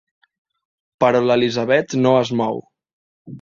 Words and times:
Però 1.05 1.21
l'Elisabet 1.25 1.95
no 2.07 2.15
es 2.23 2.33
mou. 2.41 2.59